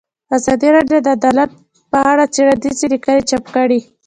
[0.37, 1.51] ازادي راډیو د عدالت
[1.91, 3.79] په اړه څېړنیزې لیکنې چاپ کړي.